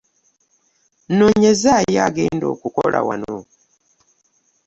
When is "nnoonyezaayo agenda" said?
1.09-2.45